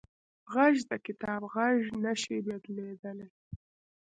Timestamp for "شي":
2.21-2.37